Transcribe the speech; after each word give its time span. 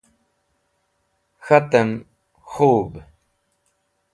K̃hatem, 1.45 1.89
khub! 2.51 2.91